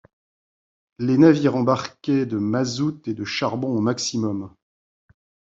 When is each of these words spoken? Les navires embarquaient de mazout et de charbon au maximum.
Les 0.97 1.19
navires 1.19 1.55
embarquaient 1.55 2.25
de 2.25 2.39
mazout 2.39 3.07
et 3.07 3.13
de 3.13 3.23
charbon 3.23 3.67
au 3.67 3.81
maximum. 3.81 4.51